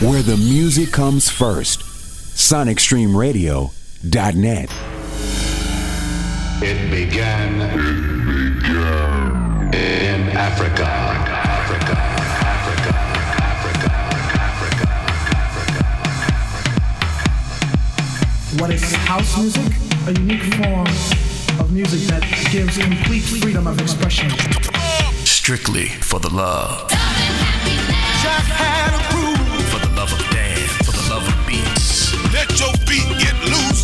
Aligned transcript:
where 0.00 0.22
the 0.22 0.36
music 0.38 0.90
comes 0.92 1.28
first. 1.28 1.80
SonicStreamRadio.net. 1.80 4.70
It 6.62 6.90
began. 6.90 7.60
It 7.60 7.74
began 8.62 9.74
in 9.74 10.28
Africa. 10.30 10.84
Africa. 10.86 11.92
Africa. 12.46 12.92
Africa. 13.44 13.90
Africa. 14.40 14.88
What 18.58 18.70
is 18.70 18.90
house 18.94 19.36
music? 19.36 19.70
A 20.06 20.12
unique 20.18 20.54
form 20.54 20.86
of 21.60 21.70
music 21.72 22.00
that 22.08 22.22
gives 22.50 22.78
complete 22.78 23.24
freedom 23.24 23.66
of 23.66 23.78
expression. 23.78 24.30
Strictly 25.26 25.88
for 25.88 26.18
the 26.20 26.30
love. 26.30 26.90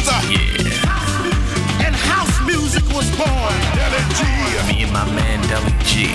Loose. 0.07 0.31
Yeah. 0.31 1.87
And 1.87 1.95
house 1.95 2.41
music 2.47 2.85
was 2.95 3.09
born. 3.17 3.55
Deli 3.75 4.03
G. 4.15 4.23
Me 4.69 4.83
and 4.83 4.93
my 4.93 5.05
man 5.13 5.41
Deli 5.49 5.73
G 5.85 6.13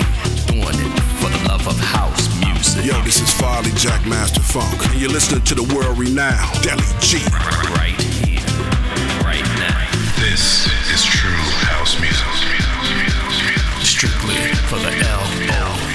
doing 0.47 0.75
it 0.75 0.99
for 1.19 1.29
the 1.29 1.47
love 1.47 1.67
of 1.67 1.77
house 1.79 2.27
music. 2.39 2.85
Yo, 2.85 2.99
this 3.03 3.21
is 3.21 3.31
Farley 3.33 3.71
Jackmaster 3.71 4.41
Funk, 4.41 4.85
and 4.91 4.99
you're 4.99 5.11
listening 5.11 5.43
to 5.45 5.55
the 5.55 5.63
world 5.75 5.97
renowned 5.97 6.61
Deli 6.61 6.83
G. 6.99 7.19
Right 7.75 7.99
here, 8.23 8.39
right 9.23 9.45
now. 9.59 9.87
This 10.19 10.67
is 10.93 11.03
true 11.03 11.45
house 11.71 11.99
music. 11.99 12.17
Strictly 13.83 14.35
for 14.67 14.79
the 14.79 14.93
L 15.07 15.21
L 15.49 15.77
L. 15.77 15.90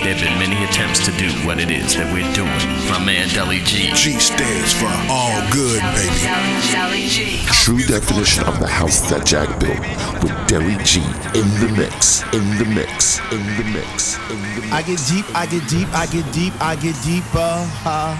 There 0.00 0.14
have 0.14 0.22
been 0.22 0.38
many 0.38 0.64
attempts 0.64 1.04
to 1.06 1.12
do 1.18 1.28
what 1.44 1.58
it 1.58 1.72
is 1.72 1.96
that 1.96 2.06
we're 2.14 2.32
doing. 2.32 2.48
My 2.88 3.02
man 3.04 3.28
Deli 3.34 3.58
G. 3.66 3.90
G 3.98 4.14
stands 4.22 4.72
for 4.72 4.86
all 5.10 5.42
good, 5.50 5.82
baby. 5.98 7.42
True 7.50 7.82
definition 7.82 8.44
of 8.46 8.60
the 8.60 8.68
house 8.68 9.10
that 9.10 9.26
Jack 9.26 9.50
built 9.58 9.82
with 10.22 10.32
Deli 10.46 10.78
G 10.86 11.02
in 11.34 11.50
the 11.58 11.74
mix, 11.76 12.22
in 12.30 12.46
the 12.62 12.64
mix, 12.70 13.18
in 13.34 13.42
the 13.58 13.66
mix, 13.74 14.16
in 14.30 14.38
the 14.54 14.60
mix. 14.62 14.72
I 14.72 14.82
get 14.86 15.02
deep, 15.10 15.26
I 15.34 15.46
get 15.46 15.66
deep, 15.68 15.88
I 15.92 16.06
get 16.06 16.32
deep, 16.32 16.54
I 16.62 16.76
get 16.76 16.94
deeper 17.02 17.54
uh, 17.84 18.14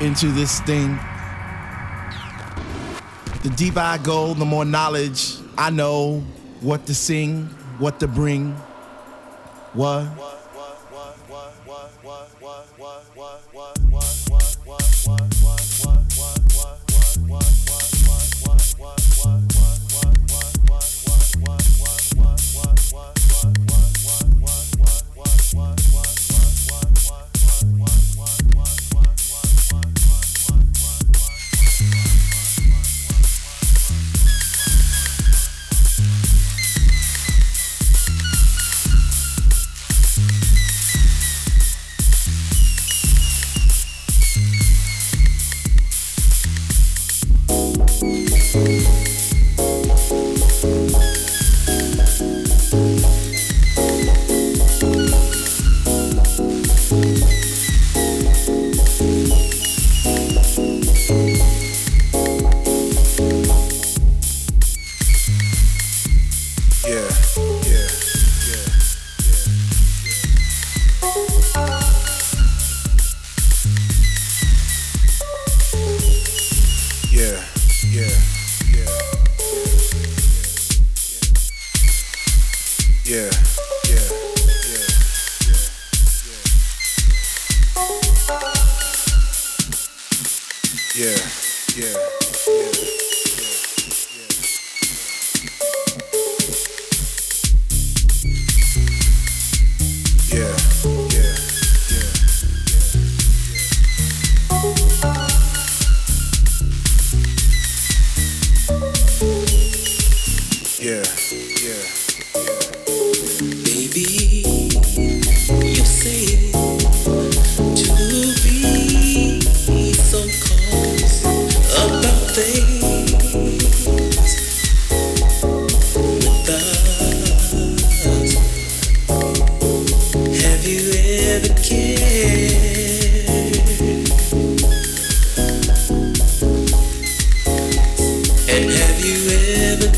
into 0.00 0.28
this 0.28 0.60
thing. 0.60 0.96
The 3.42 3.50
deeper 3.50 3.80
I 3.80 3.98
go, 3.98 4.32
the 4.32 4.44
more 4.44 4.64
knowledge 4.64 5.38
I 5.58 5.70
know 5.70 6.20
what 6.60 6.86
to 6.86 6.94
sing, 6.94 7.46
what 7.78 7.98
to 7.98 8.06
bring, 8.06 8.52
what. 9.74 10.35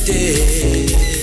day. 0.05 1.18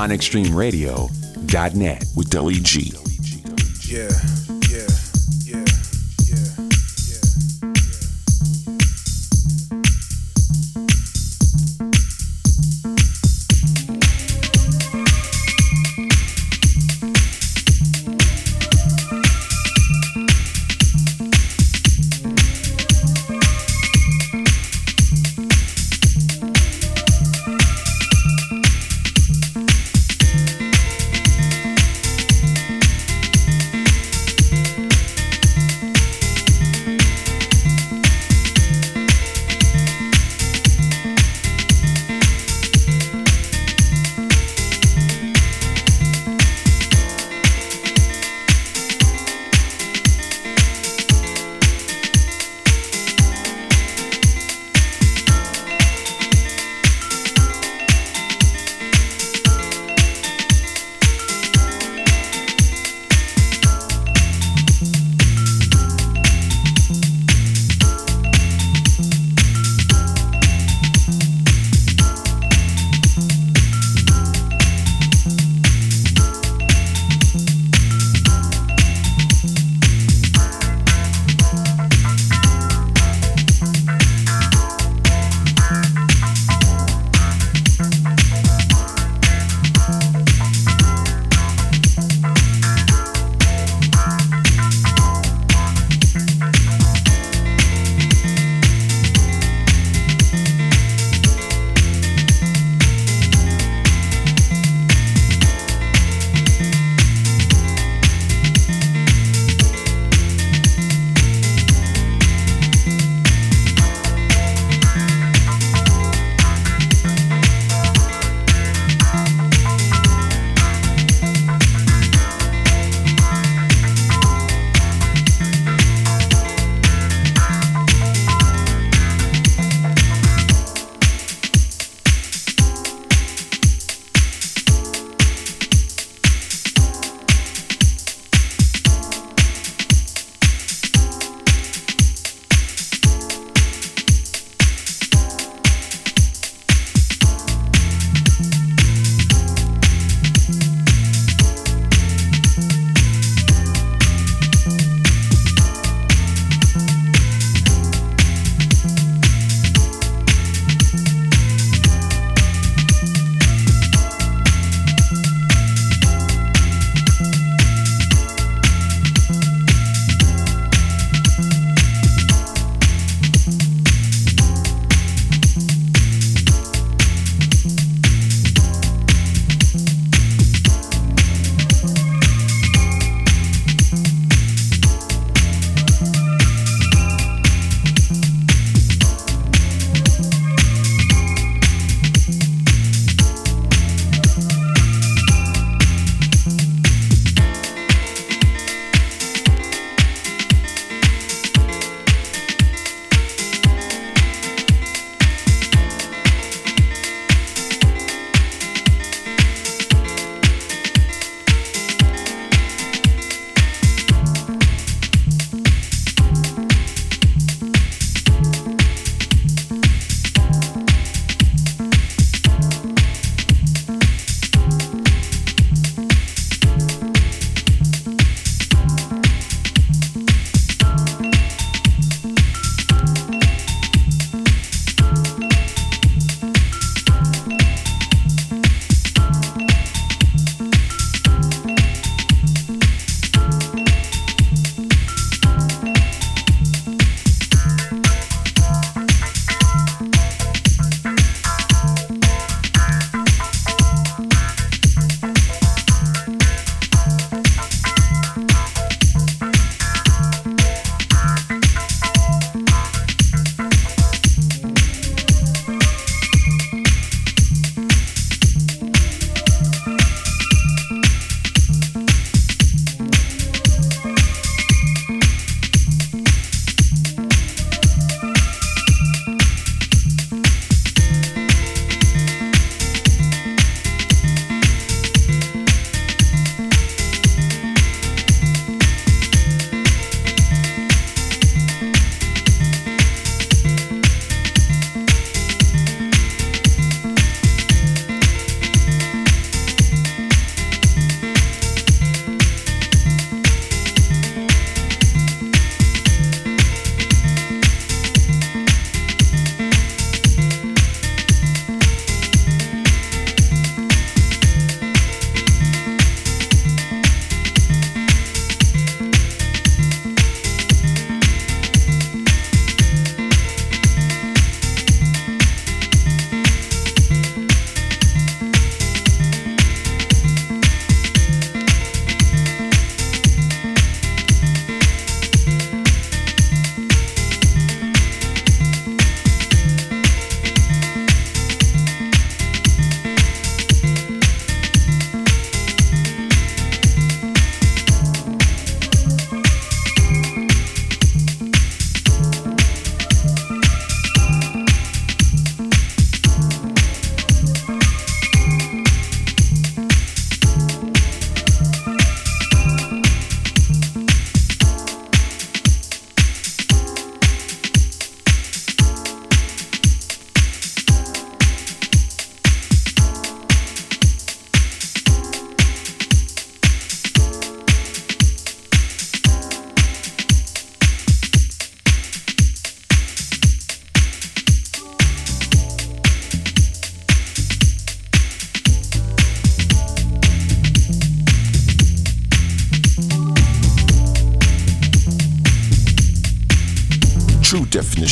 sonicstreamradio.net 0.00 2.04
with 2.16 2.30
Deli 2.30 2.54
G. 2.54 2.90
Yeah. 3.86 4.08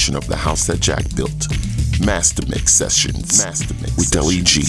Definition 0.09 0.17
of 0.17 0.27
the 0.27 0.37
house 0.37 0.67
that 0.67 0.81
Jack 0.81 1.05
built. 1.15 1.49
Master 2.05 2.43
Mix 2.49 2.73
Sessions. 2.73 3.45
Master 3.45 3.75
Mix 3.75 3.97
with 3.97 4.11
Deli 4.11 4.43
G. 4.43 4.63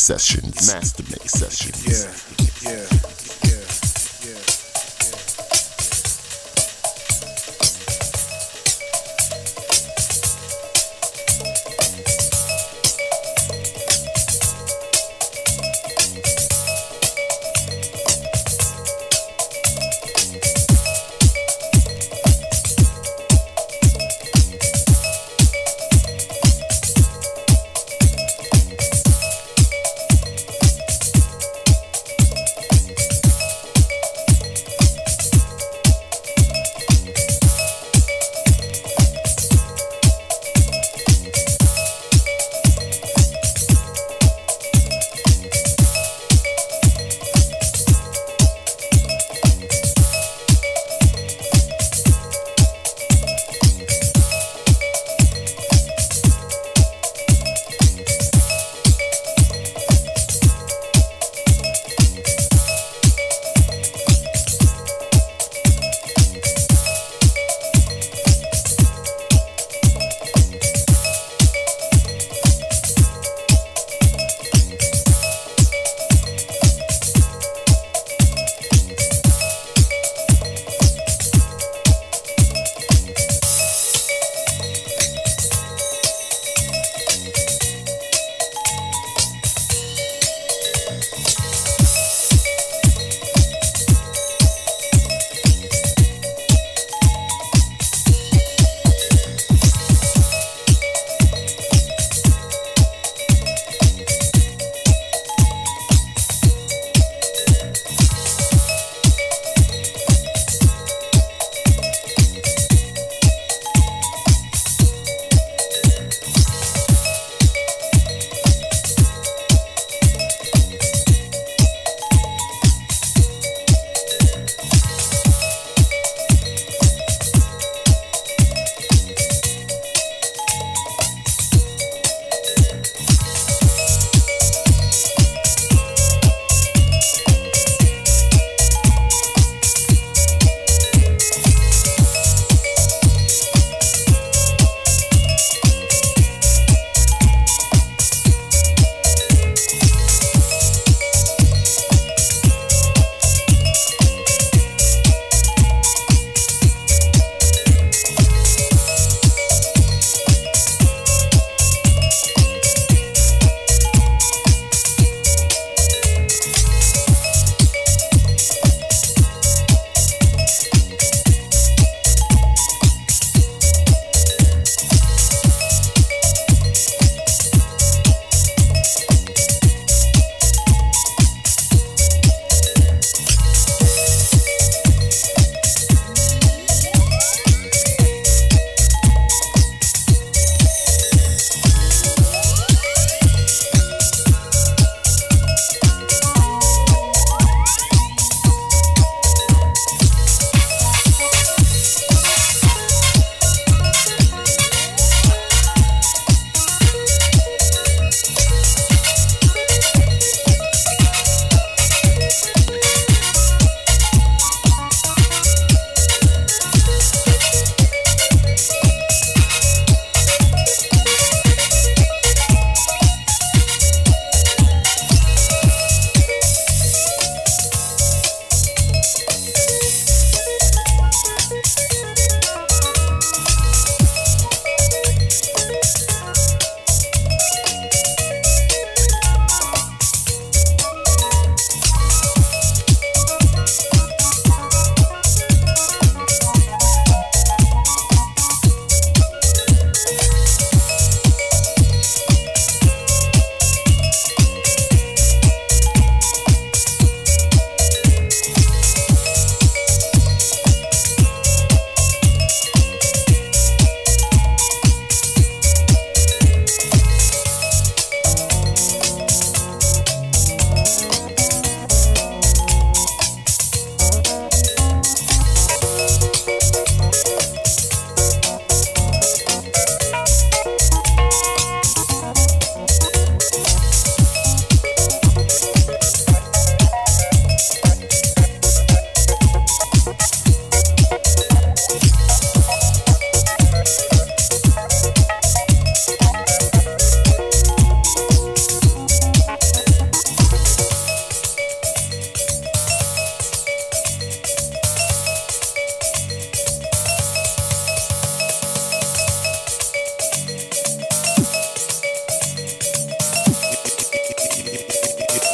Sessions. 0.00 0.72
Master 0.72 1.02
Mix 1.04 1.32
Sessions. 1.32 1.86
Yeah, 1.86 2.04
yeah, 2.06 2.29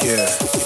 Yeah. 0.06 0.65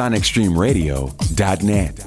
SonicStreamRadio.net. 0.00 1.99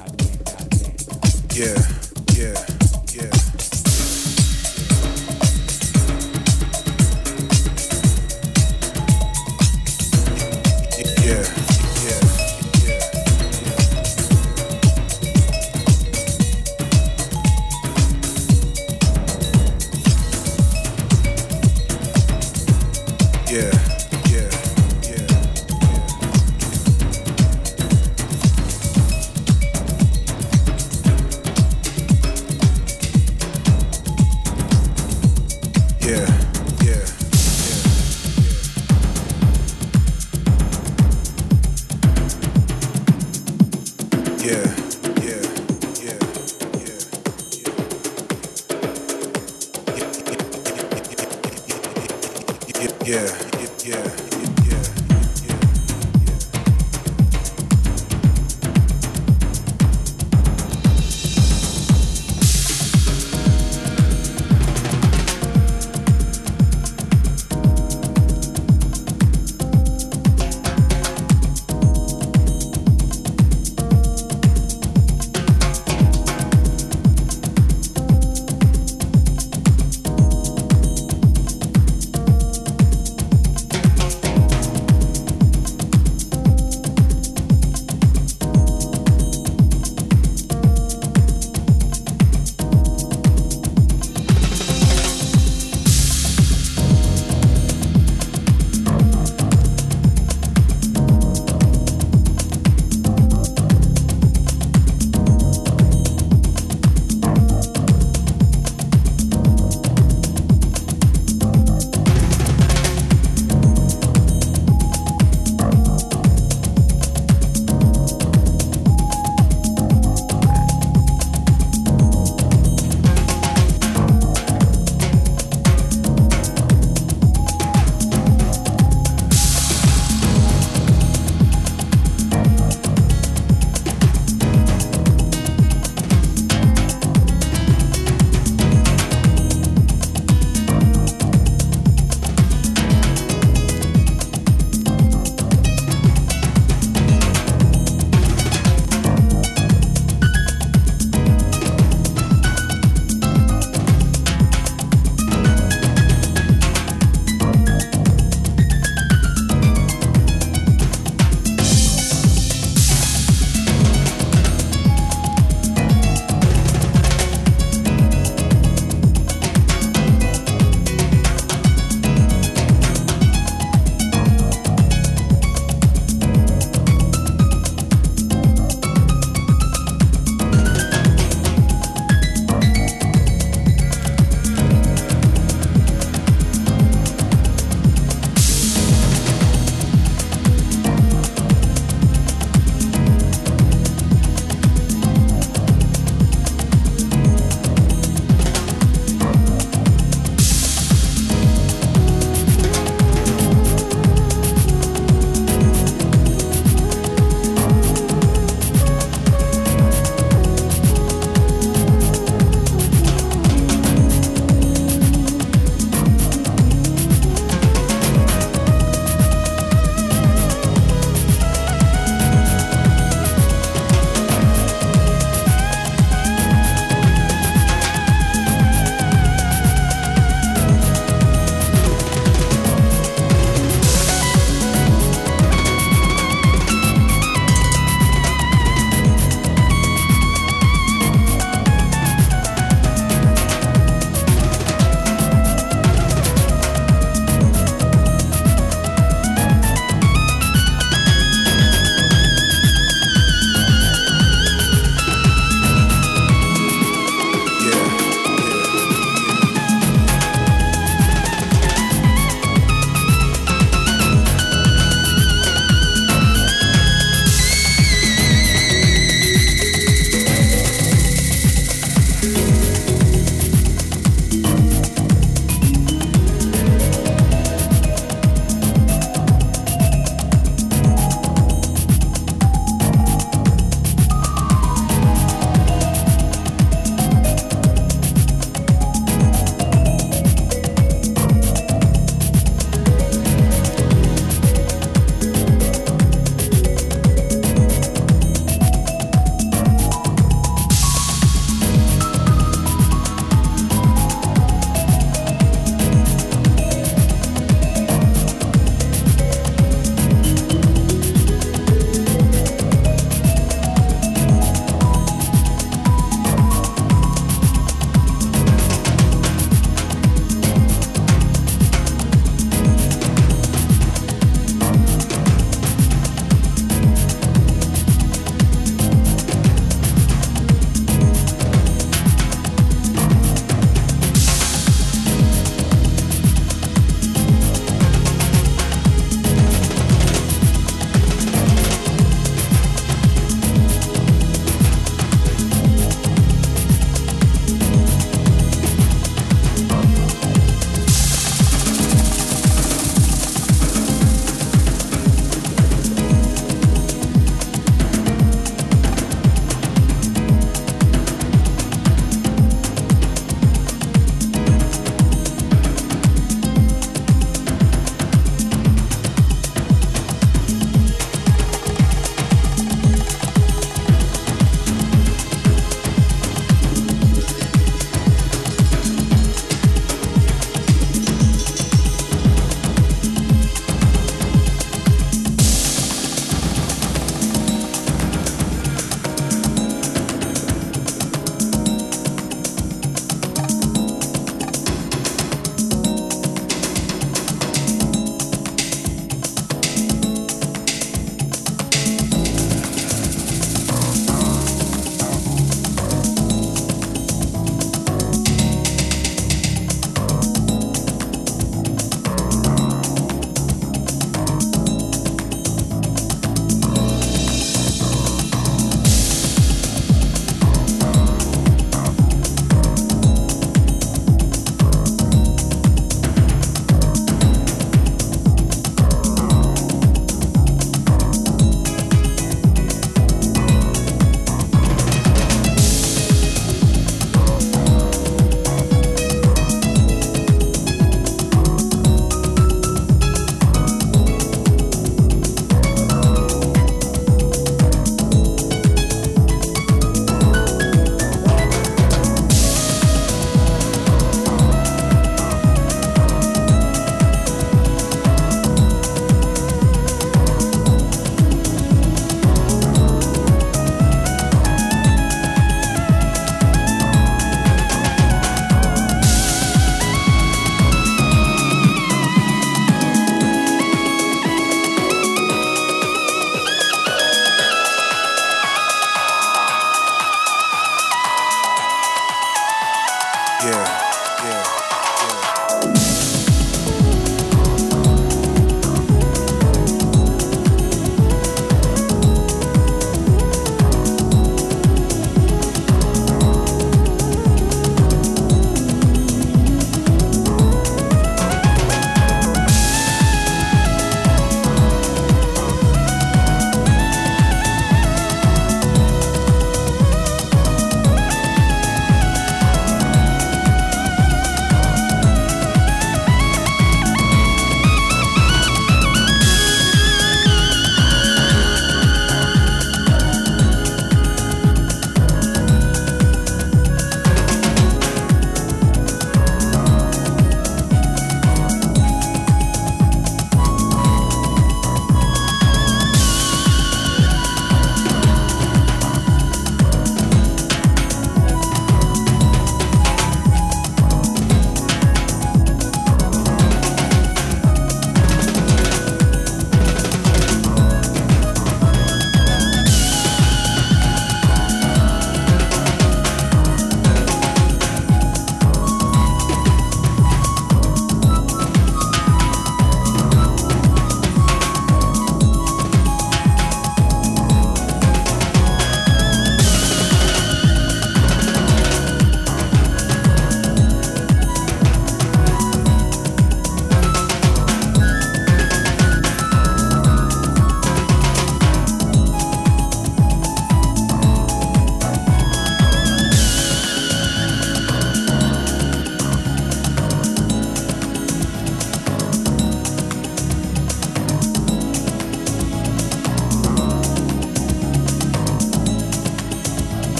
Yeah. 53.04 53.53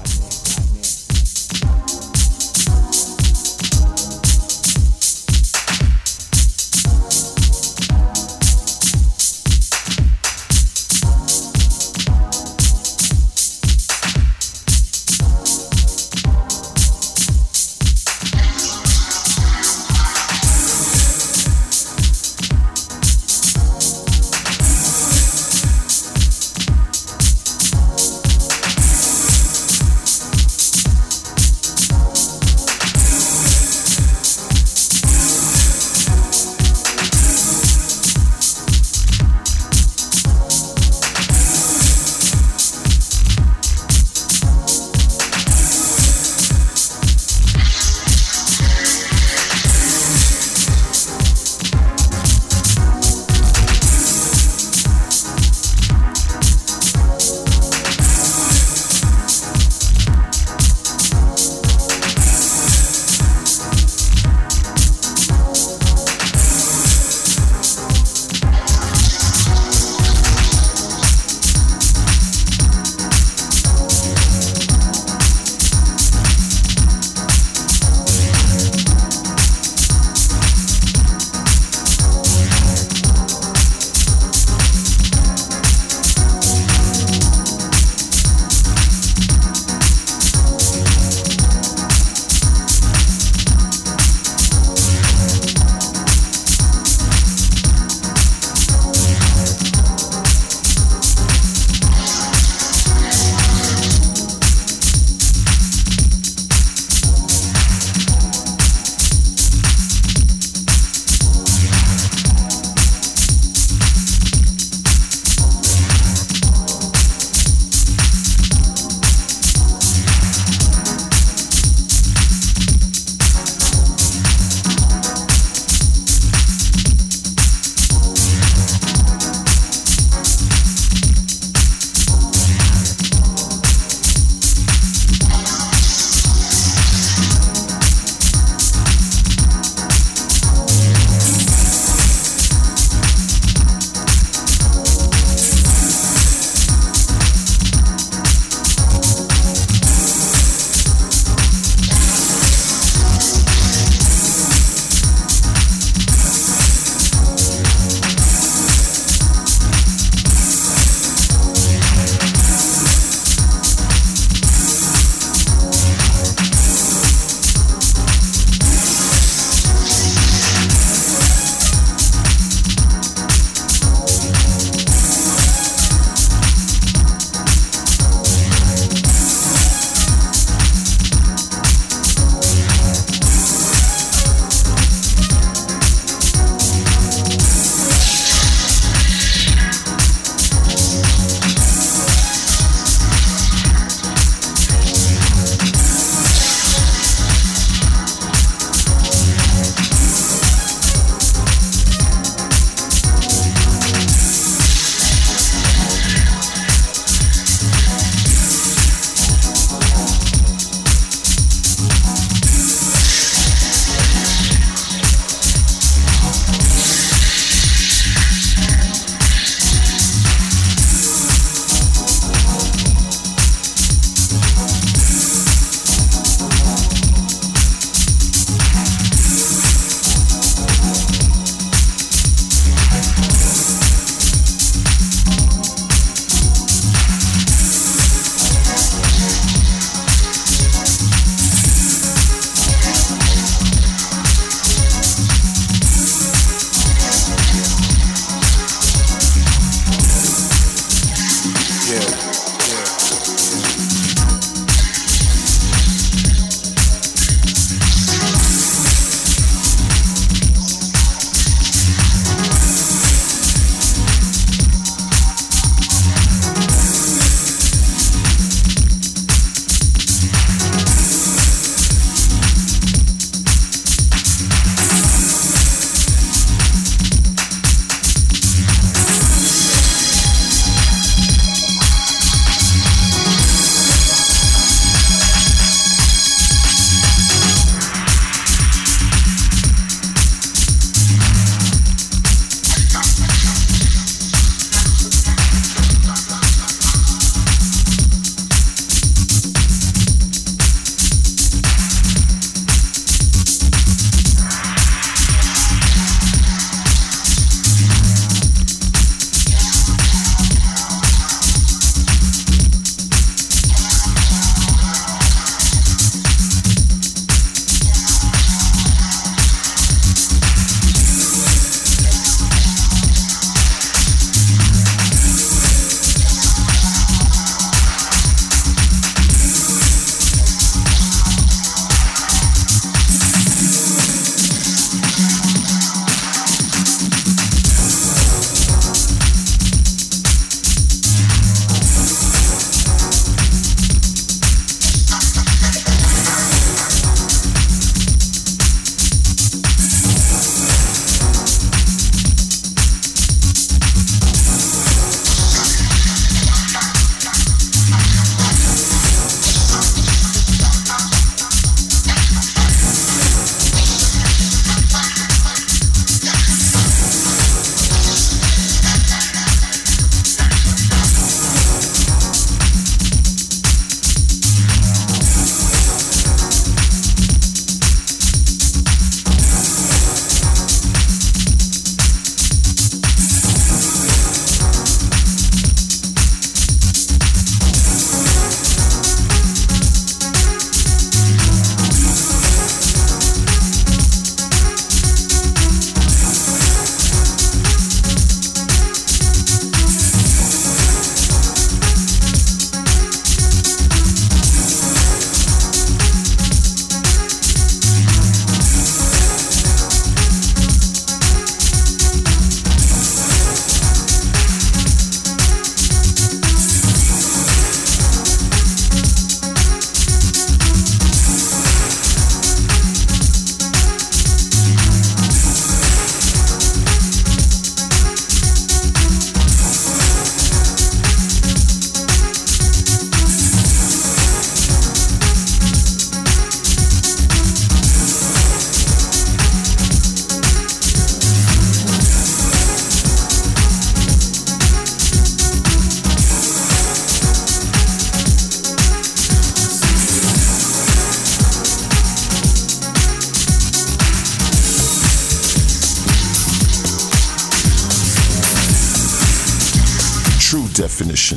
true 460.48 460.66
definition 460.68 461.36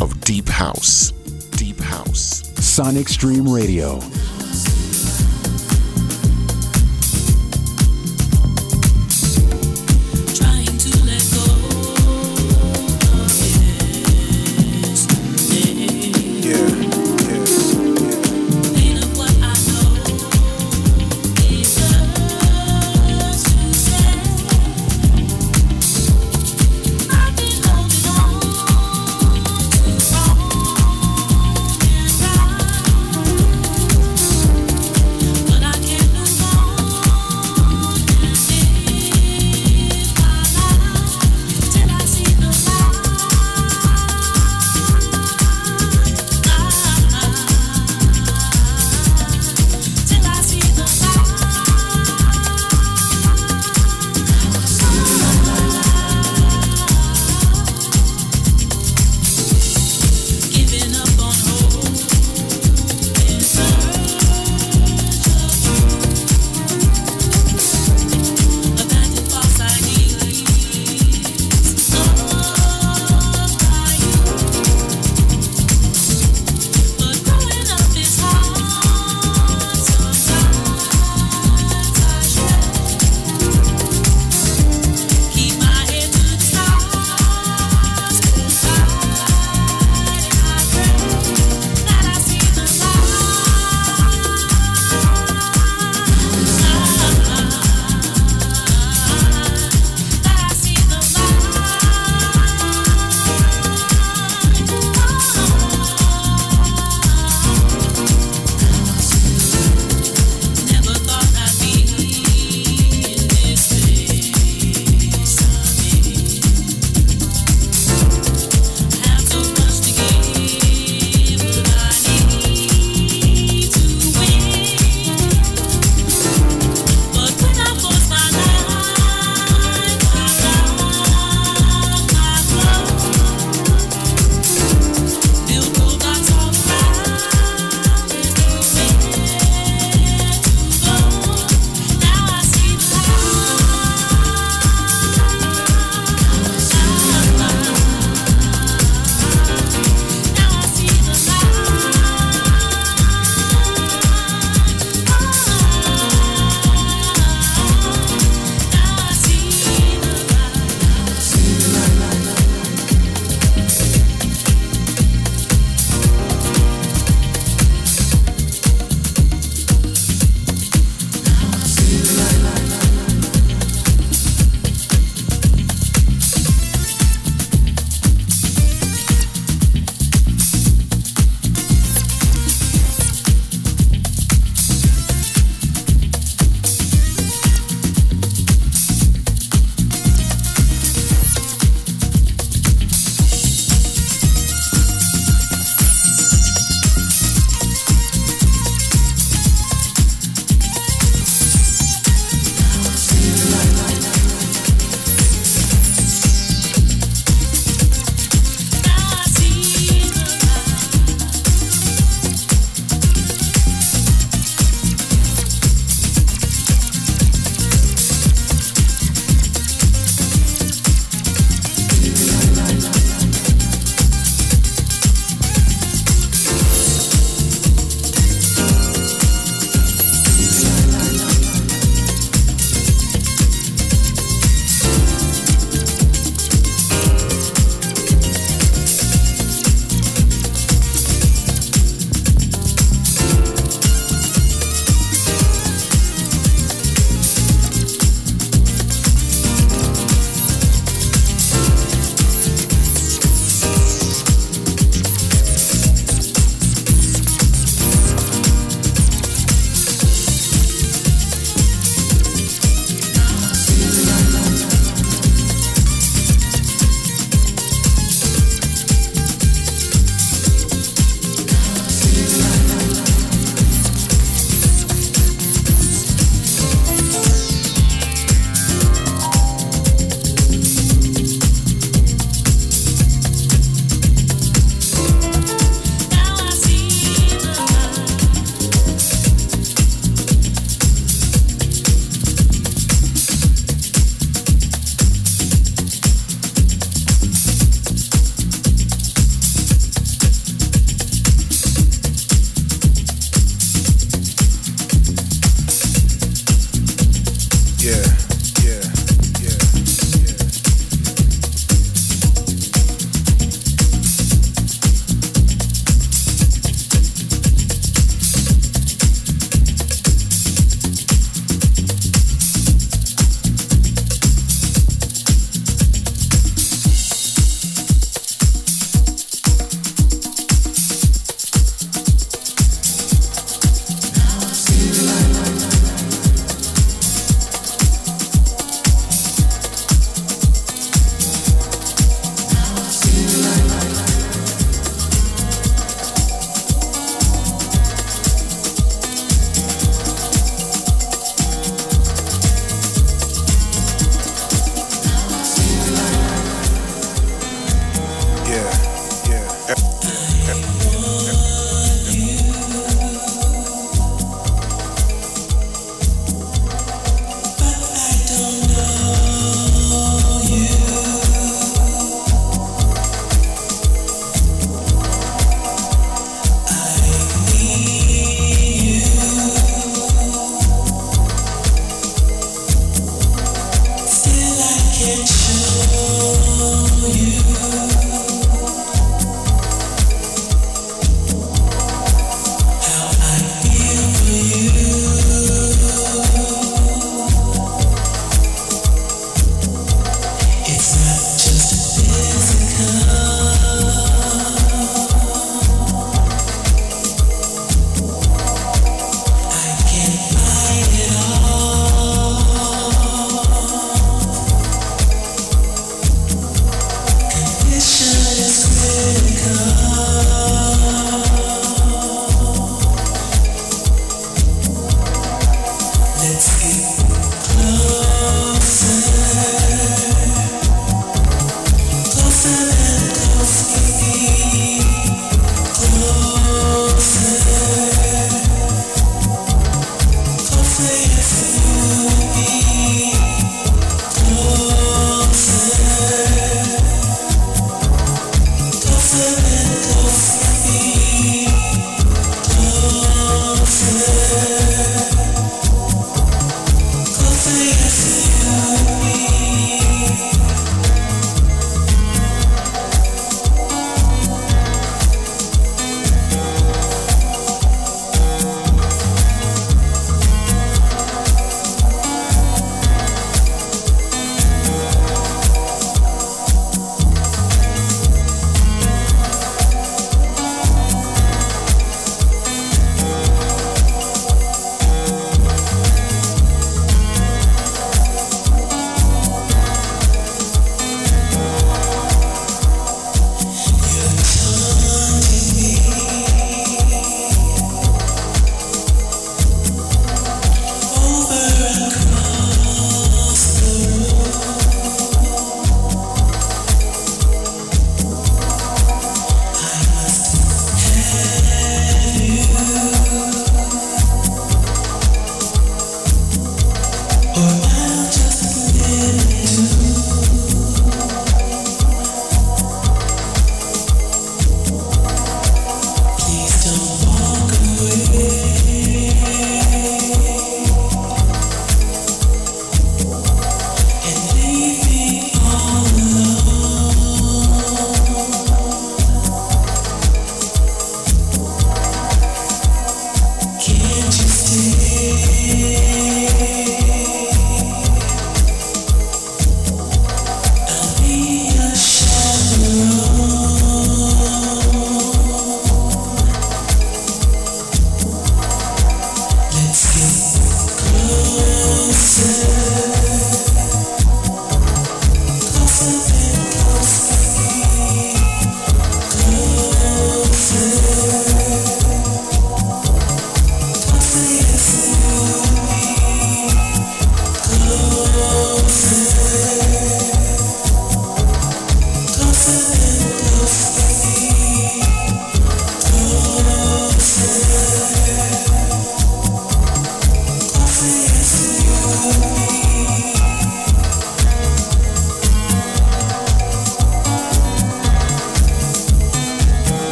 of 0.00 0.20
Deep 0.20 0.48
House. 0.48 1.10
Deep 1.56 1.80
House. 1.80 2.44
Sonic 2.64 3.08
Stream 3.08 3.52
Radio. 3.52 3.98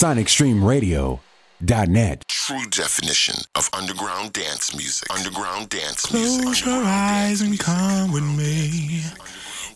sonicstreamradio.net. 0.00 2.24
True 2.26 2.64
definition 2.70 3.34
of 3.54 3.68
underground 3.74 4.32
dance 4.32 4.74
music. 4.74 5.14
Underground 5.14 5.68
dance 5.68 6.06
Close 6.06 6.38
music. 6.38 6.64
Close 6.64 6.64
your 6.64 6.82
eyes 6.82 7.42
and 7.42 7.58
come 7.58 8.10
with 8.10 8.24
me. 8.24 9.02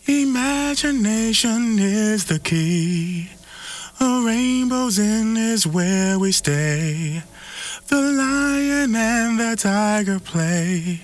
Imagination 0.07 1.77
is 1.77 2.25
the 2.25 2.39
key. 2.39 3.29
A 3.99 4.23
rainbow's 4.25 4.97
in 4.97 5.37
is 5.37 5.67
where 5.67 6.17
we 6.17 6.31
stay. 6.31 7.21
The 7.89 8.01
lion 8.01 8.95
and 8.95 9.39
the 9.39 9.55
tiger 9.55 10.19
play. 10.19 11.03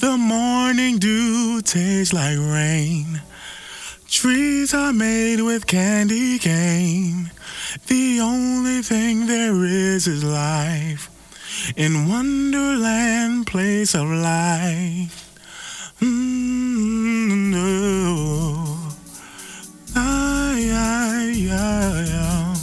The 0.00 0.18
morning 0.18 0.98
dew 0.98 1.62
tastes 1.62 2.12
like 2.12 2.36
rain. 2.36 3.22
Trees 4.08 4.72
are 4.74 4.92
made 4.92 5.40
with 5.40 5.66
candy 5.66 6.38
cane. 6.38 7.30
The 7.86 8.20
only 8.20 8.82
thing 8.82 9.26
there 9.26 9.64
is 9.64 10.06
is 10.06 10.22
life. 10.24 11.10
In 11.76 12.08
Wonderland, 12.08 13.46
place 13.46 13.94
of 13.94 14.08
light. 14.08 15.08
Mm-hmm. 16.00 17.54
Ay, 19.96 21.34
yeah, 21.36 22.04
yeah. 22.04 22.53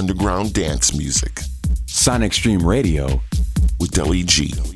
Underground 0.00 0.54
dance 0.54 0.96
music. 0.96 1.40
Sonic 1.84 2.32
Stream 2.32 2.66
Radio 2.66 3.20
with 3.78 3.90
Deli 3.90 4.22
G. 4.22 4.69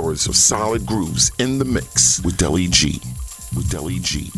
hours 0.00 0.26
of 0.26 0.34
solid 0.34 0.86
grooves 0.86 1.30
in 1.38 1.58
the 1.58 1.64
mix 1.64 2.24
with 2.24 2.38
Deli 2.38 2.68
G. 2.68 3.02
With 3.54 3.68
Deli 3.70 3.98
G. 3.98 4.30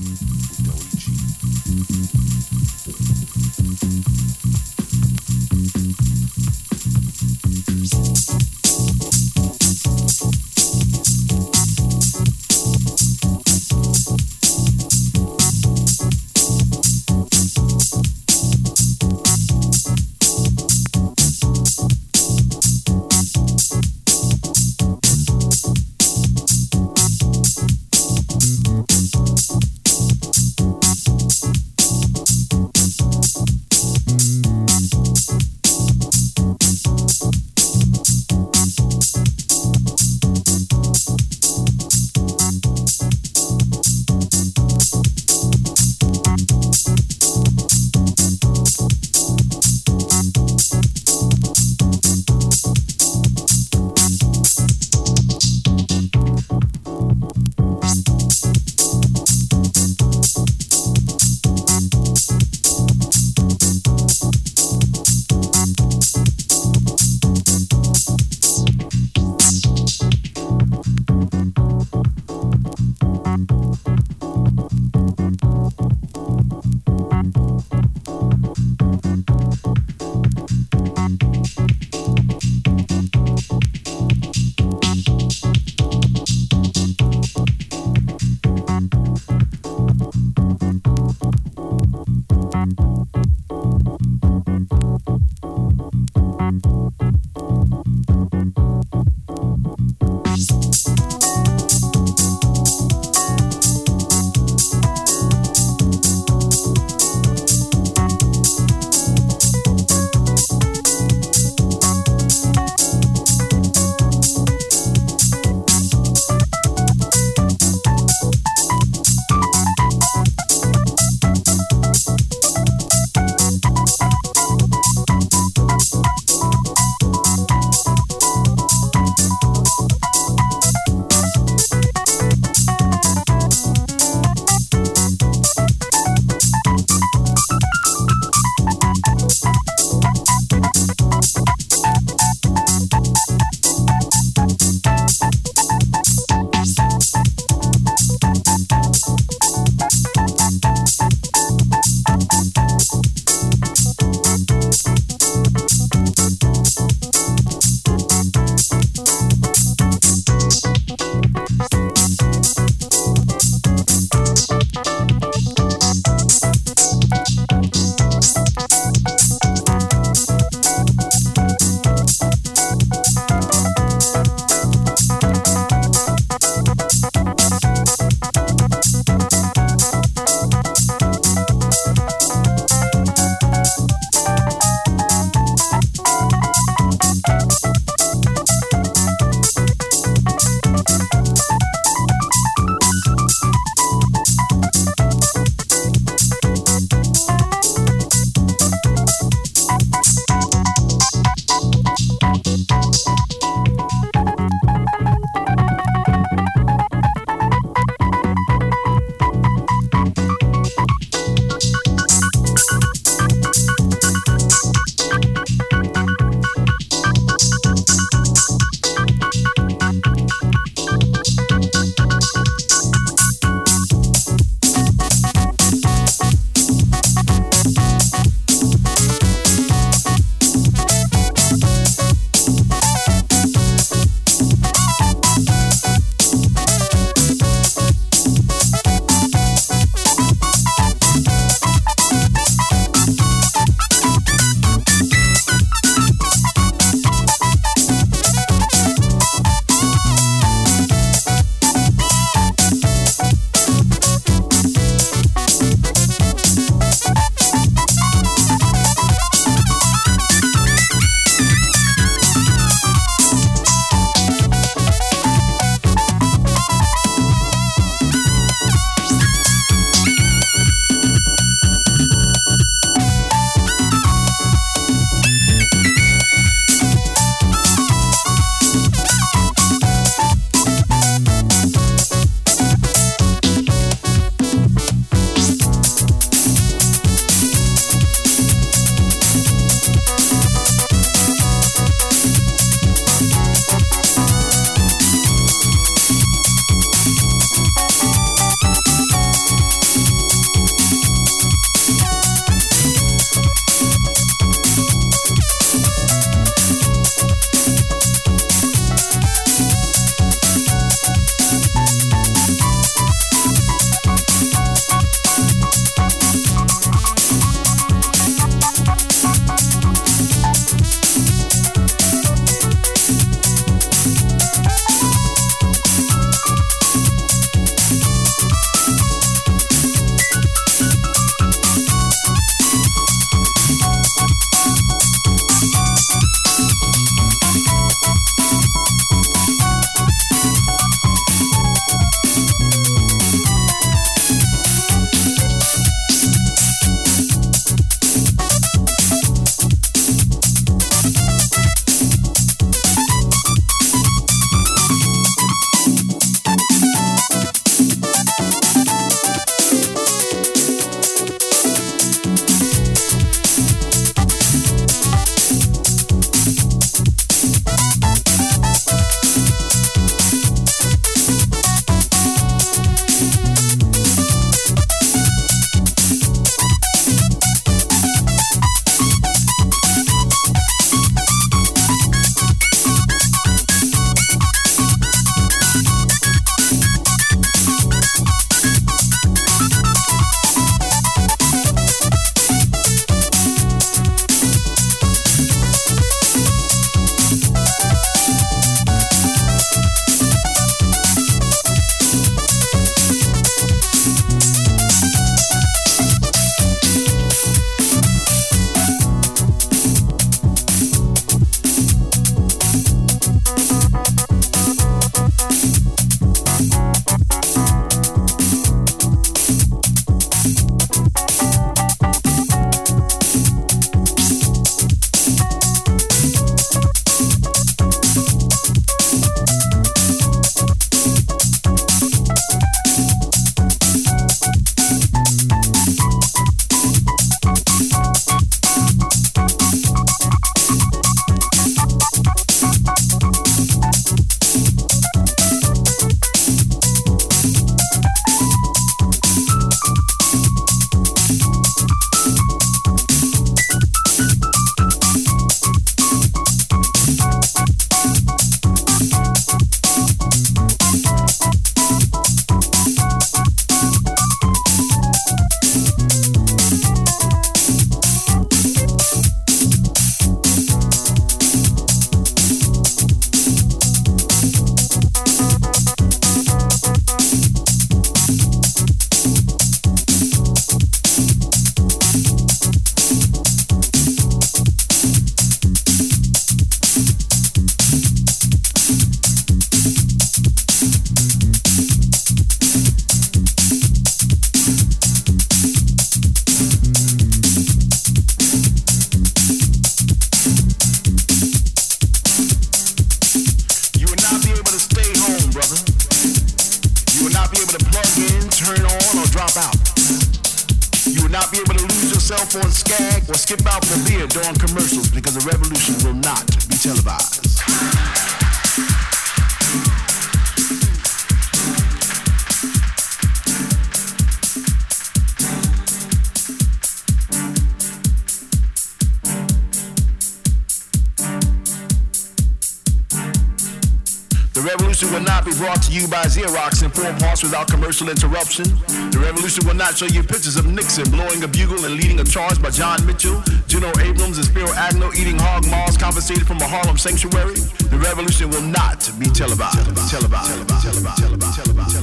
interruption. 538.09 538.65
The 539.13 539.21
revolution 539.21 539.67
will 539.67 539.75
not 539.75 539.97
show 539.97 540.07
you 540.07 540.23
pictures 540.23 540.57
of 540.57 540.67
Nixon 540.67 541.11
blowing 541.11 541.43
a 541.43 541.49
bugle 541.49 541.85
and 541.85 541.95
leading 541.95 542.21
a 542.21 542.25
charge 542.25 542.61
by 542.63 542.71
John 542.71 543.05
Mitchell, 543.07 543.43
General 543.67 543.93
Abrams, 544.01 544.39
and 544.39 544.47
Spiro 544.47 544.73
Agnew 544.73 545.13
eating 545.13 545.39
hog 545.39 545.67
maws 545.69 545.97
confiscated 545.97 546.47
from 546.47 546.59
a 546.59 546.67
Harlem 546.67 546.97
sanctuary. 546.97 547.55
The 547.91 547.99
revolution 547.99 548.51
will 548.51 548.63
not 548.63 549.11
be. 549.19 549.27
Televised. 549.27 549.79
Televised. 550.11 550.11
Televised. 550.11 550.83
Televised. 550.83 551.19
Televised. 551.23 551.57
Televised. 551.57 552.02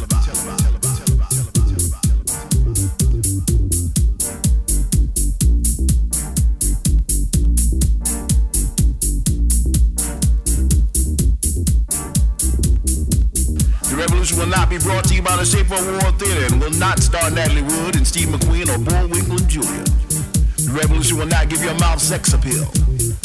By 15.30 15.36
the 15.36 15.46
Schaefer 15.46 15.76
Award 15.76 16.18
Theater 16.18 16.52
and 16.52 16.60
will 16.60 16.74
not 16.82 16.98
star 16.98 17.30
Natalie 17.30 17.62
Wood 17.62 17.96
and 17.96 18.08
Steve 18.08 18.30
McQueen 18.30 18.66
or 18.66 18.80
Bullwinkle 18.82 19.38
and 19.38 19.48
Julia. 19.48 19.84
The 20.58 20.74
revolution 20.74 21.18
will 21.18 21.28
not 21.28 21.50
give 21.50 21.64
your 21.64 21.76
mouth 21.76 22.02
sex 22.02 22.34
appeal. 22.34 22.66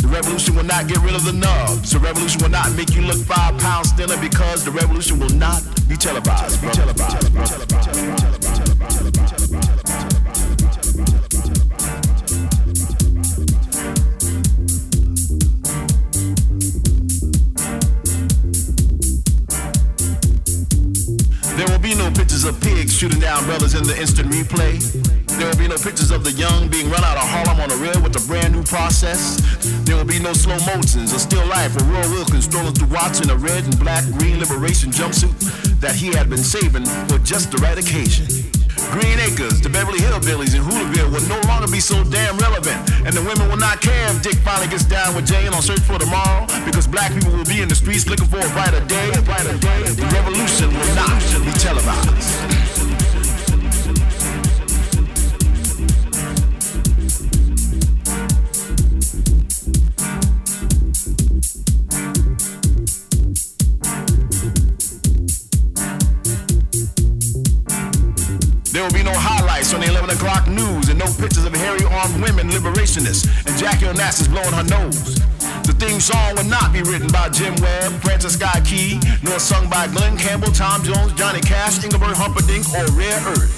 The 0.05 0.09
revolution 0.12 0.55
will 0.55 0.68
not 0.68 0.86
get 0.86 0.98
rid 0.98 1.14
of 1.14 1.24
the 1.24 1.32
nubs. 1.32 1.93
The 1.93 1.98
revolution 1.98 2.43
will 2.43 2.51
not 2.51 2.76
make 2.76 2.94
you 2.94 3.01
look 3.01 3.16
five 3.24 3.56
pounds 3.59 3.93
thinner 3.93 4.20
because 4.20 4.66
the 4.66 4.70
revolution 4.70 5.18
will 5.18 5.32
not 5.32 5.64
be 5.89 5.97
televised. 5.97 6.60
Be 6.60 6.68
televised. 6.68 7.32
Be 7.32 7.40
televised. 7.40 8.34
Replay. 24.55 24.78
There 25.39 25.48
will 25.48 25.56
be 25.56 25.68
no 25.68 25.76
pictures 25.76 26.10
of 26.10 26.24
the 26.24 26.32
young 26.32 26.68
being 26.68 26.90
run 26.90 27.02
out 27.02 27.16
of 27.16 27.26
Harlem 27.26 27.60
on 27.60 27.70
a 27.70 27.76
rail 27.76 28.01
with 28.02 28.14
a 28.16 28.24
brand 28.26 28.55
new 28.55 28.62
process. 28.62 29.43
There 29.85 29.97
will 29.97 30.05
be 30.05 30.18
no 30.18 30.32
slow 30.32 30.59
motions 30.74 31.12
or 31.12 31.18
still 31.18 31.44
life 31.47 31.74
or 31.76 31.85
Roy 31.85 32.06
Wilkins 32.10 32.44
strolling 32.44 32.74
through 32.74 32.94
Watts 32.94 33.20
in 33.20 33.31
a 33.31 33.36
red 33.36 33.64
and 33.64 33.78
black 33.78 34.05
green 34.18 34.39
liberation 34.39 34.90
jumpsuit 34.90 35.35
that 35.81 35.94
he 35.94 36.09
had 36.09 36.31
been 36.31 36.43
saving 36.43 36.86
for 37.09 37.18
just 37.18 37.51
the 37.51 37.59
right 37.59 37.78
occasion. 37.78 38.26
Green 38.90 39.18
Acres, 39.18 39.60
the 39.60 39.68
Beverly 39.68 39.98
Hillbillies, 39.98 40.55
and 40.55 40.62
Hooterville 40.62 41.10
will 41.10 41.26
no 41.26 41.40
longer 41.48 41.66
be 41.66 41.81
so 41.81 42.05
damn 42.05 42.36
relevant. 42.39 42.78
And 43.02 43.14
the 43.14 43.22
women 43.22 43.48
will 43.48 43.59
not 43.59 43.81
care 43.81 44.10
if 44.10 44.22
Dick 44.22 44.36
finally 44.47 44.68
gets 44.68 44.85
down 44.85 45.14
with 45.14 45.26
Jane 45.26 45.51
on 45.55 45.62
Search 45.62 45.82
for 45.82 45.98
Tomorrow 45.98 46.47
because 46.64 46.86
black 46.86 47.12
people 47.12 47.32
will 47.32 47.48
be 47.48 47.62
in 47.62 47.68
the 47.68 47.74
streets 47.74 48.06
looking 48.06 48.26
for 48.26 48.39
a 48.39 48.51
brighter 48.55 48.85
day. 48.86 49.10
A 49.18 49.22
brighter 49.22 49.56
day. 49.59 49.82
The 49.98 50.06
revolution 50.14 50.70
will 50.70 50.94
not 50.94 51.18
be 51.43 51.52
televised. 51.59 52.63
Liberationists 72.64 73.28
and 73.44 73.52
Jackie 73.60 73.84
Onassis 73.84 74.24
blowing 74.32 74.56
her 74.56 74.64
nose. 74.64 75.20
The 75.68 75.76
theme 75.76 76.00
song 76.00 76.32
will 76.36 76.48
not 76.48 76.72
be 76.72 76.80
written 76.80 77.12
by 77.12 77.28
Jim 77.28 77.52
Webb, 77.60 77.92
Francis 78.00 78.40
Scott 78.40 78.64
Key, 78.64 78.96
nor 79.20 79.36
sung 79.36 79.68
by 79.68 79.84
Glen 79.92 80.16
Campbell, 80.16 80.48
Tom 80.48 80.80
Jones, 80.80 81.12
Johnny 81.12 81.44
Cash, 81.44 81.84
Engelbert 81.84 82.16
Humperdinck, 82.16 82.64
or 82.72 82.88
Rare 82.96 83.20
Earth. 83.36 83.52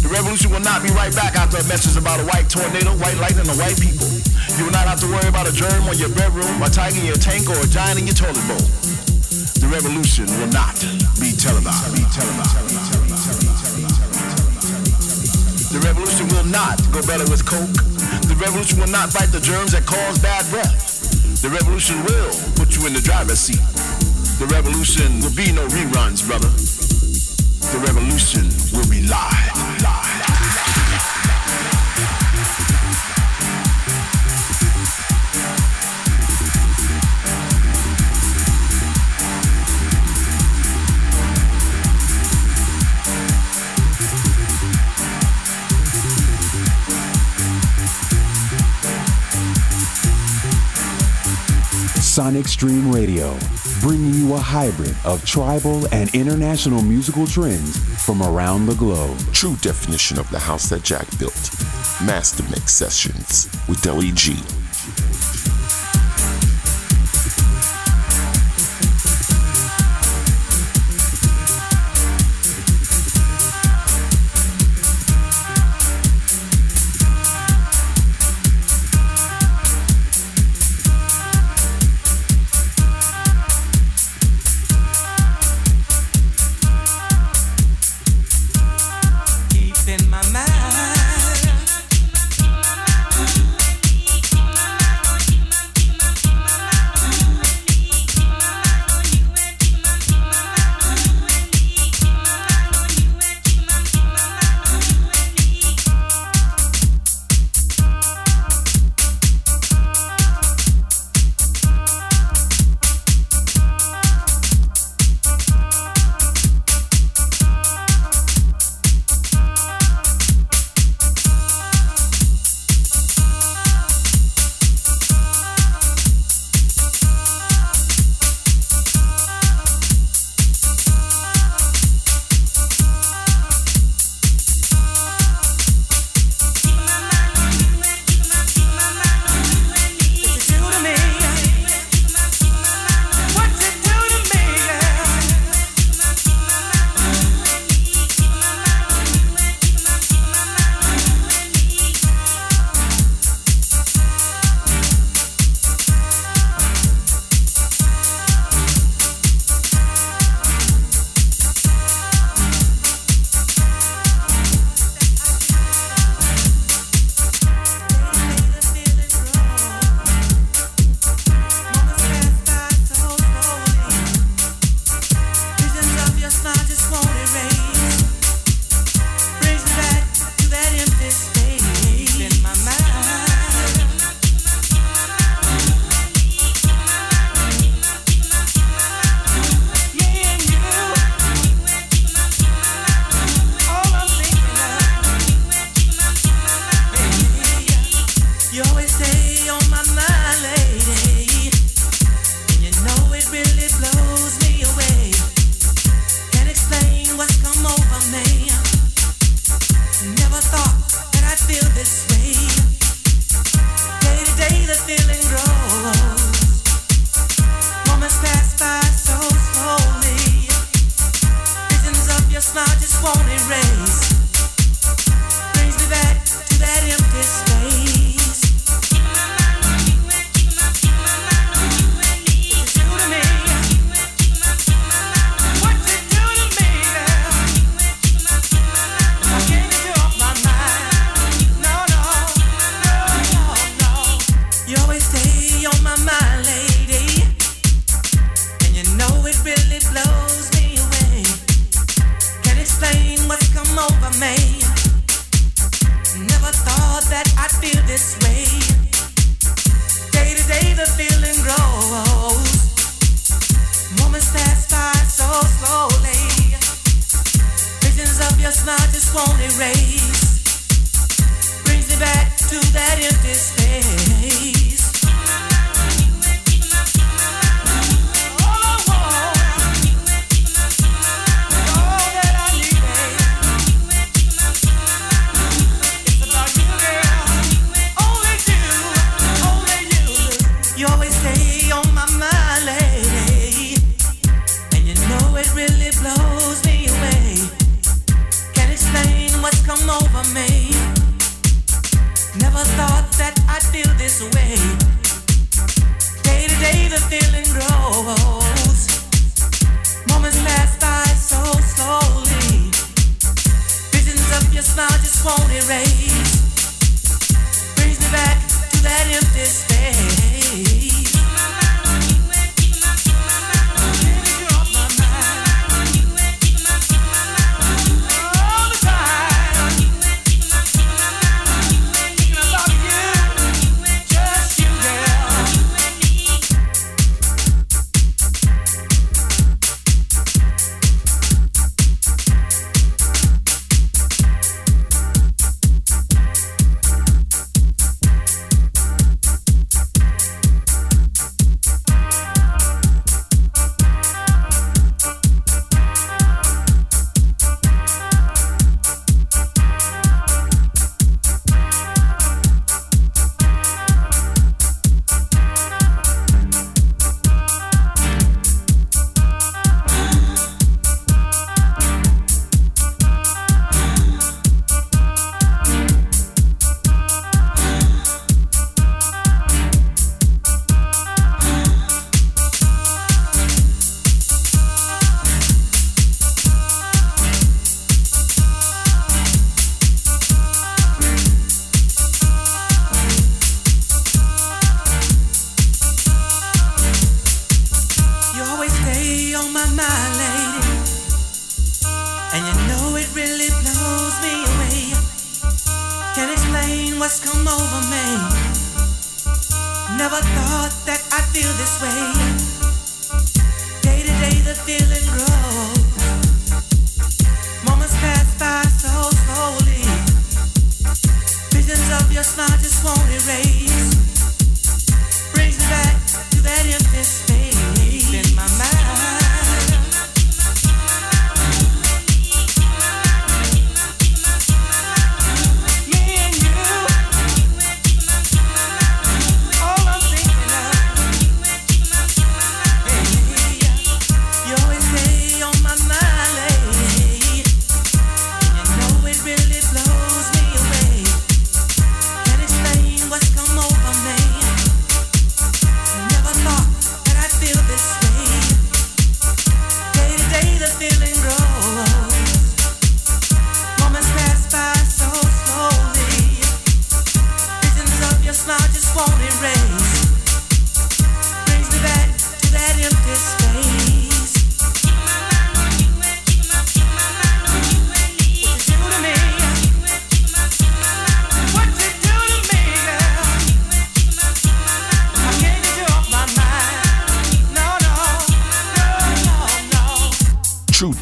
The 0.00 0.08
revolution 0.08 0.48
will 0.50 0.64
not 0.64 0.80
be 0.80 0.88
right 0.96 1.12
back 1.12 1.36
after 1.36 1.60
a 1.60 1.66
message 1.68 2.00
about 2.00 2.16
a 2.20 2.24
white 2.24 2.48
tornado, 2.48 2.96
white 2.96 3.20
lightning, 3.20 3.44
and 3.44 3.60
white 3.60 3.76
people. 3.76 4.08
You 4.56 4.64
will 4.64 4.76
not 4.76 4.88
have 4.88 5.00
to 5.04 5.08
worry 5.12 5.28
about 5.28 5.44
a 5.44 5.52
germ 5.52 5.84
on 5.84 6.00
your 6.00 6.12
bedroom, 6.16 6.48
a 6.64 6.68
tiger 6.72 6.96
in 6.96 7.04
your 7.04 7.20
tank, 7.20 7.44
or 7.52 7.60
a 7.60 7.68
giant 7.68 8.00
in 8.00 8.08
your 8.08 8.16
toilet 8.16 8.44
bowl. 8.48 8.64
The 9.60 9.68
revolution 9.68 10.24
will 10.40 10.52
not. 10.52 10.80
Be 11.20 11.36
televised. 11.36 11.92
Be 11.92 12.04
televised. 12.08 12.93
The 15.74 15.80
revolution 15.80 16.28
will 16.28 16.44
not 16.44 16.78
go 16.92 17.02
better 17.02 17.28
with 17.28 17.44
coke. 17.44 17.74
The 18.30 18.36
revolution 18.38 18.78
will 18.78 18.94
not 18.94 19.10
fight 19.10 19.32
the 19.32 19.40
germs 19.40 19.72
that 19.72 19.84
cause 19.84 20.20
bad 20.20 20.48
breath. 20.48 21.42
The 21.42 21.50
revolution 21.50 21.98
will 22.04 22.30
put 22.54 22.76
you 22.76 22.86
in 22.86 22.94
the 22.94 23.00
driver's 23.00 23.40
seat. 23.40 23.58
The 24.38 24.46
revolution 24.54 25.18
will 25.18 25.34
be 25.34 25.50
no 25.50 25.66
reruns, 25.66 26.22
brother. 26.22 26.46
The 27.74 27.82
revolution 27.90 28.46
will 28.70 28.88
be 28.88 29.02
live. 29.08 29.53
Sonic 52.14 52.46
Stream 52.46 52.92
Radio, 52.92 53.36
bringing 53.80 54.14
you 54.14 54.34
a 54.34 54.38
hybrid 54.38 54.94
of 55.04 55.26
tribal 55.26 55.92
and 55.92 56.14
international 56.14 56.80
musical 56.80 57.26
trends 57.26 57.76
from 58.04 58.22
around 58.22 58.66
the 58.66 58.74
globe. 58.76 59.18
True 59.32 59.56
definition 59.56 60.20
of 60.20 60.30
the 60.30 60.38
house 60.38 60.68
that 60.68 60.84
Jack 60.84 61.08
built. 61.18 61.50
Master 62.06 62.44
Mix 62.44 62.72
Sessions 62.72 63.48
with 63.68 63.82
Deli 63.82 64.12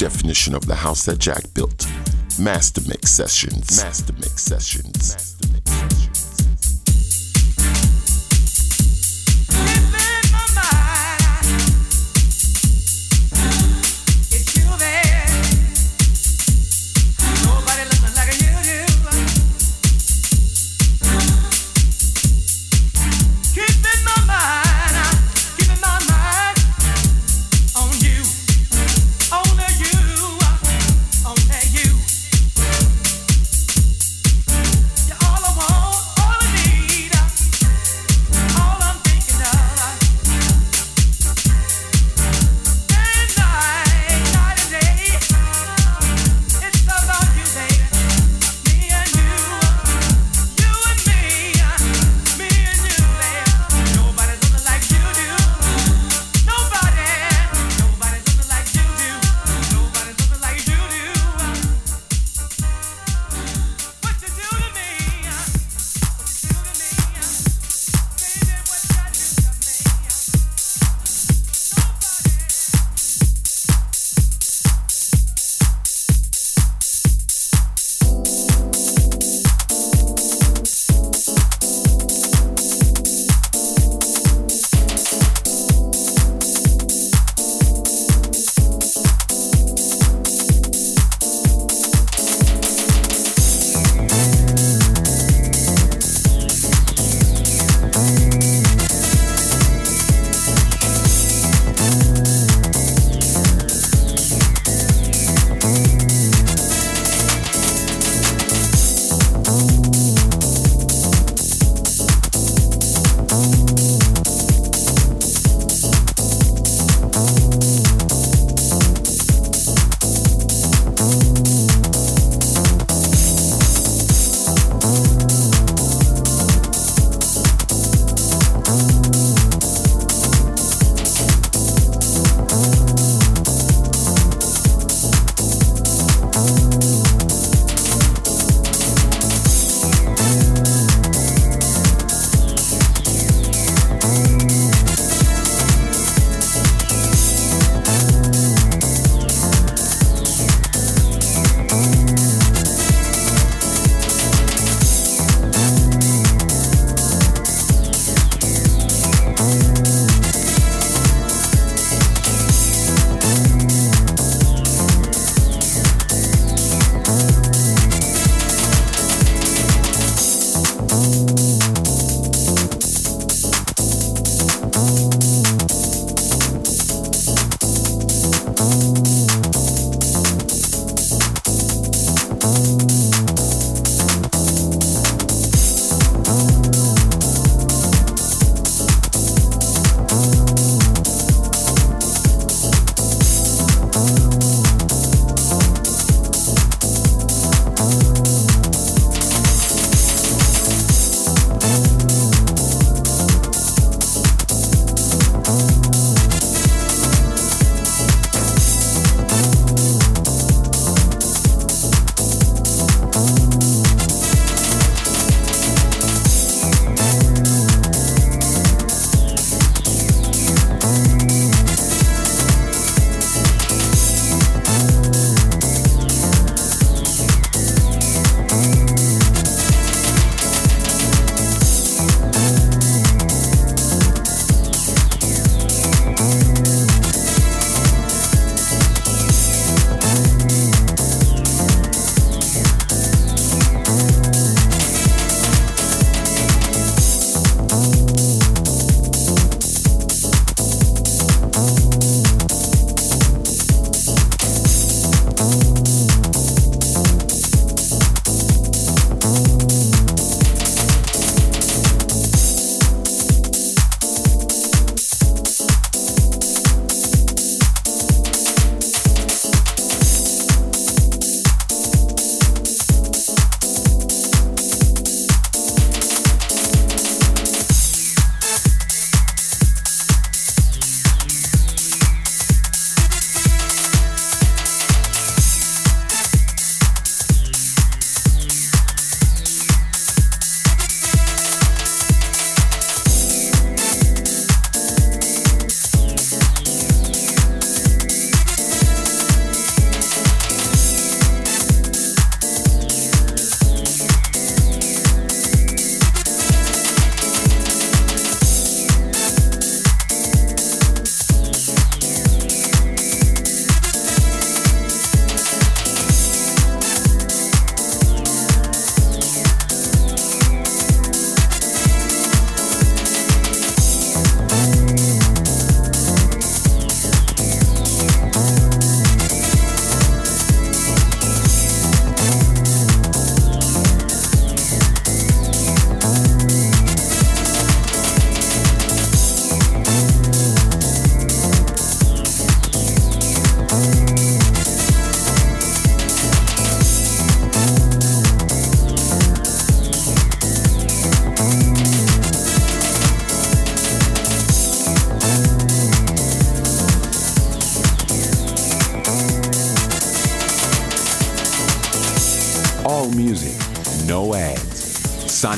definition 0.03 0.55
of 0.57 0.67
the 0.67 0.75
house 0.75 1.05
that 1.05 1.19
Jack 1.21 1.45
built. 1.55 1.87
Master 2.37 2.81
Mix 2.89 3.13
Sessions. 3.13 3.85
Master 3.85 4.13
Mix 4.15 4.43
Sessions. 4.43 5.15
Master 5.15 5.52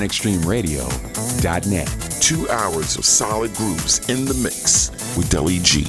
SonicStreamRadio.net. 0.04 1.88
Two 2.20 2.48
hours 2.50 2.96
of 2.96 3.04
solid 3.04 3.54
grooves 3.54 4.08
in 4.08 4.24
the 4.24 4.34
mix 4.34 4.90
with 5.16 5.30
Deli 5.30 5.58
G. 5.60 5.86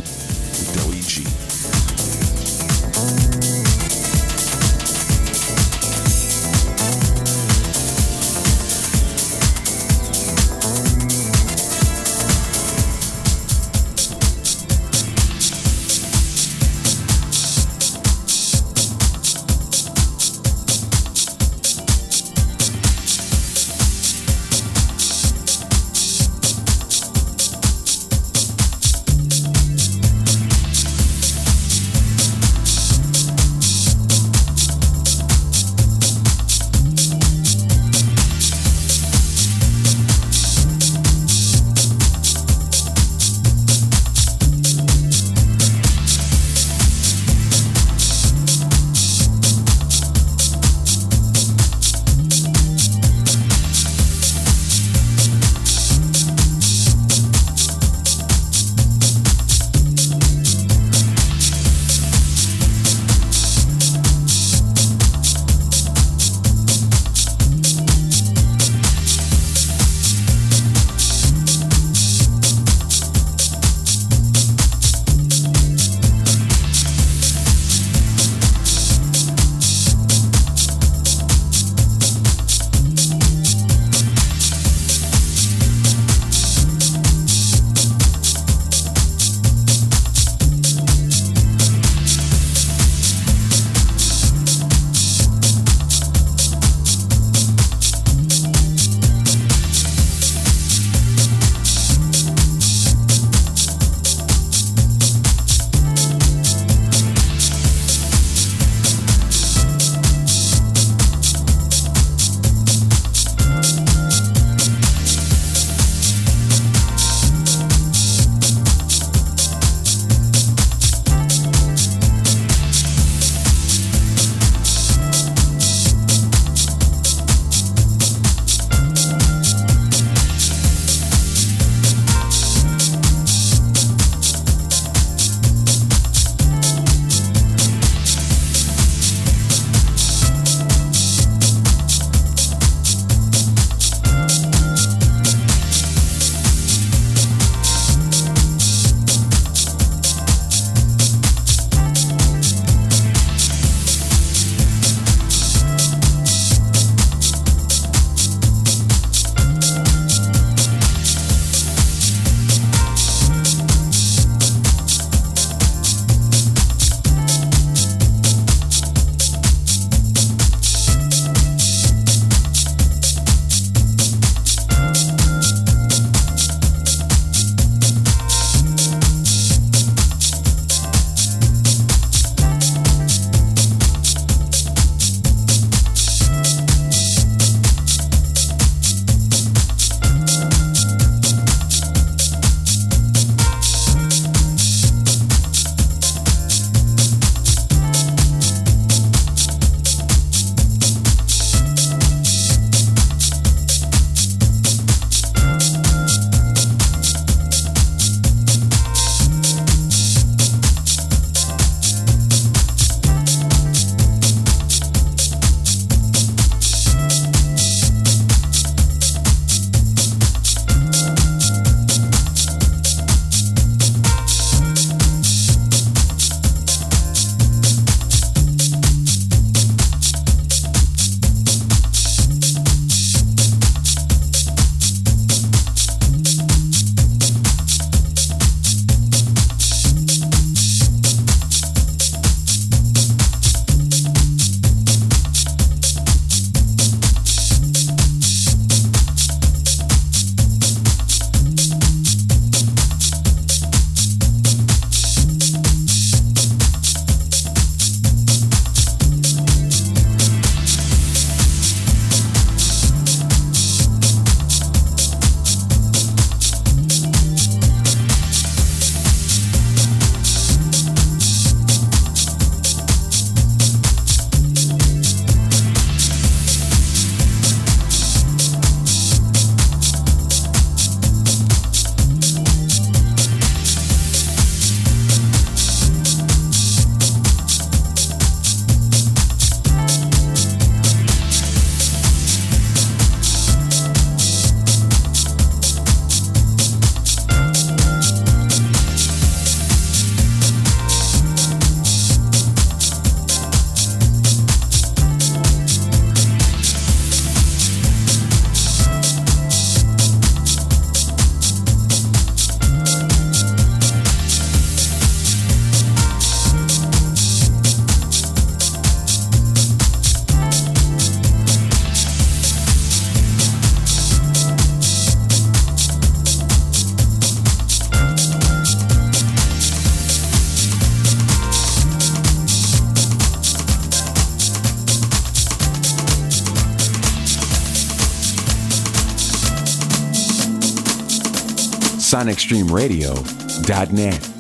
SonicStreamRadio.net. 342.25 344.31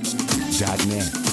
.net. 0.87 1.24